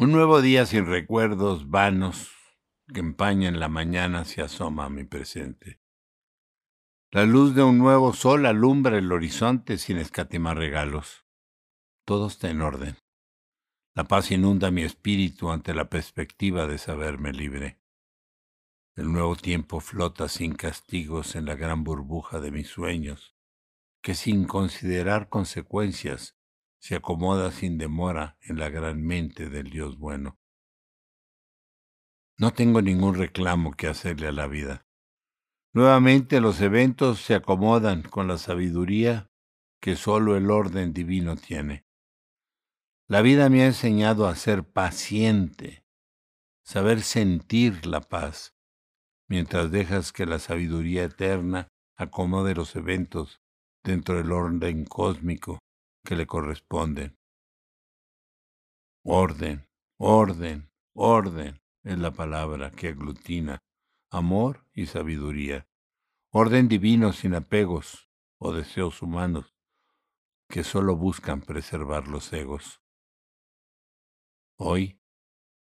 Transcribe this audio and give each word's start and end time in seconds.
Un 0.00 0.12
nuevo 0.12 0.40
día 0.40 0.64
sin 0.64 0.86
recuerdos 0.86 1.68
vanos 1.68 2.30
que 2.88 3.00
empañan 3.00 3.60
la 3.60 3.68
mañana 3.68 4.24
se 4.24 4.40
asoma 4.40 4.86
a 4.86 4.88
mi 4.88 5.04
presente. 5.04 5.78
La 7.10 7.26
luz 7.26 7.54
de 7.54 7.62
un 7.62 7.76
nuevo 7.76 8.14
sol 8.14 8.46
alumbra 8.46 8.96
el 8.96 9.12
horizonte 9.12 9.76
sin 9.76 9.98
escatimar 9.98 10.56
regalos. 10.56 11.26
Todo 12.06 12.28
está 12.28 12.48
en 12.48 12.62
orden. 12.62 12.96
La 13.94 14.04
paz 14.04 14.30
inunda 14.30 14.70
mi 14.70 14.84
espíritu 14.84 15.50
ante 15.50 15.74
la 15.74 15.90
perspectiva 15.90 16.66
de 16.66 16.78
saberme 16.78 17.34
libre. 17.34 17.78
El 18.96 19.12
nuevo 19.12 19.36
tiempo 19.36 19.80
flota 19.80 20.28
sin 20.30 20.54
castigos 20.54 21.36
en 21.36 21.44
la 21.44 21.56
gran 21.56 21.84
burbuja 21.84 22.40
de 22.40 22.50
mis 22.50 22.68
sueños, 22.68 23.36
que 24.00 24.14
sin 24.14 24.46
considerar 24.46 25.28
consecuencias 25.28 26.39
se 26.80 26.96
acomoda 26.96 27.52
sin 27.52 27.78
demora 27.78 28.38
en 28.40 28.58
la 28.58 28.70
gran 28.70 29.02
mente 29.02 29.50
del 29.50 29.70
Dios 29.70 29.98
bueno. 29.98 30.38
No 32.38 32.52
tengo 32.52 32.80
ningún 32.80 33.16
reclamo 33.16 33.72
que 33.72 33.86
hacerle 33.86 34.28
a 34.28 34.32
la 34.32 34.46
vida. 34.46 34.86
Nuevamente 35.74 36.40
los 36.40 36.60
eventos 36.62 37.20
se 37.20 37.34
acomodan 37.34 38.02
con 38.02 38.26
la 38.28 38.38
sabiduría 38.38 39.30
que 39.80 39.94
solo 39.94 40.36
el 40.36 40.50
orden 40.50 40.92
divino 40.94 41.36
tiene. 41.36 41.84
La 43.06 43.20
vida 43.20 43.50
me 43.50 43.62
ha 43.62 43.66
enseñado 43.66 44.26
a 44.26 44.34
ser 44.34 44.64
paciente, 44.64 45.84
saber 46.64 47.02
sentir 47.02 47.86
la 47.86 48.00
paz, 48.00 48.54
mientras 49.28 49.70
dejas 49.70 50.12
que 50.12 50.26
la 50.26 50.38
sabiduría 50.38 51.04
eterna 51.04 51.68
acomode 51.96 52.54
los 52.54 52.74
eventos 52.74 53.42
dentro 53.84 54.16
del 54.16 54.32
orden 54.32 54.86
cósmico 54.86 55.58
que 56.04 56.16
le 56.16 56.26
corresponden. 56.26 57.18
Orden, 59.02 59.68
orden, 59.98 60.70
orden 60.94 61.60
es 61.82 61.98
la 61.98 62.10
palabra 62.10 62.70
que 62.70 62.88
aglutina 62.88 63.62
amor 64.10 64.66
y 64.72 64.86
sabiduría. 64.86 65.68
Orden 66.30 66.68
divino 66.68 67.12
sin 67.12 67.34
apegos 67.34 68.08
o 68.38 68.52
deseos 68.52 69.02
humanos 69.02 69.54
que 70.48 70.64
solo 70.64 70.96
buscan 70.96 71.40
preservar 71.40 72.08
los 72.08 72.32
egos. 72.32 72.82
Hoy, 74.56 75.00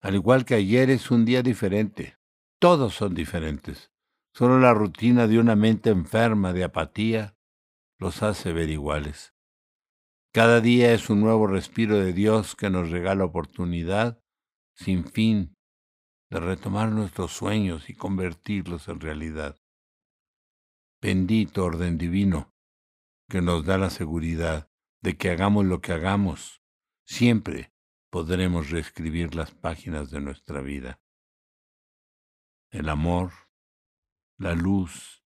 al 0.00 0.14
igual 0.14 0.44
que 0.44 0.54
ayer, 0.54 0.90
es 0.90 1.10
un 1.10 1.24
día 1.24 1.42
diferente. 1.42 2.18
Todos 2.58 2.94
son 2.94 3.14
diferentes. 3.14 3.90
Solo 4.32 4.60
la 4.60 4.74
rutina 4.74 5.26
de 5.26 5.38
una 5.38 5.56
mente 5.56 5.90
enferma 5.90 6.52
de 6.52 6.64
apatía 6.64 7.36
los 7.98 8.22
hace 8.22 8.52
ver 8.52 8.68
iguales. 8.68 9.35
Cada 10.36 10.60
día 10.60 10.92
es 10.92 11.08
un 11.08 11.22
nuevo 11.22 11.46
respiro 11.46 11.98
de 11.98 12.12
Dios 12.12 12.56
que 12.56 12.68
nos 12.68 12.90
regala 12.90 13.24
oportunidad 13.24 14.22
sin 14.74 15.06
fin 15.06 15.56
de 16.28 16.40
retomar 16.40 16.90
nuestros 16.90 17.32
sueños 17.32 17.88
y 17.88 17.94
convertirlos 17.94 18.86
en 18.88 19.00
realidad. 19.00 19.58
Bendito 21.00 21.64
orden 21.64 21.96
divino 21.96 22.54
que 23.30 23.40
nos 23.40 23.64
da 23.64 23.78
la 23.78 23.88
seguridad 23.88 24.70
de 25.00 25.16
que 25.16 25.30
hagamos 25.30 25.64
lo 25.64 25.80
que 25.80 25.94
hagamos, 25.94 26.62
siempre 27.06 27.72
podremos 28.10 28.68
reescribir 28.68 29.34
las 29.34 29.52
páginas 29.52 30.10
de 30.10 30.20
nuestra 30.20 30.60
vida. 30.60 31.00
El 32.70 32.90
amor, 32.90 33.32
la 34.36 34.54
luz 34.54 35.24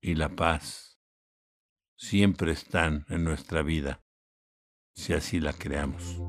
y 0.00 0.16
la 0.16 0.30
paz 0.30 1.00
siempre 1.96 2.50
están 2.50 3.06
en 3.08 3.22
nuestra 3.22 3.62
vida 3.62 4.02
si 4.98 5.12
así 5.12 5.38
la 5.38 5.52
creamos. 5.52 6.20